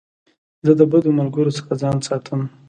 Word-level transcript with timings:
زه 0.65 0.71
د 0.79 0.81
بدو 0.91 1.09
ملګرو 1.19 1.55
څخه 1.57 1.71
ځان 1.81 1.97
ساتم. 2.07 2.41